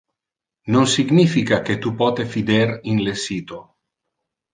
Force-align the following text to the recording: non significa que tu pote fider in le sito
non 0.73 0.85
significa 0.95 1.63
que 1.65 1.75
tu 1.83 1.89
pote 1.99 2.23
fider 2.33 2.69
in 2.91 2.97
le 3.05 3.13
sito 3.25 3.57